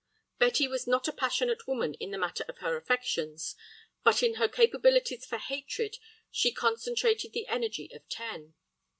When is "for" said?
5.27-5.37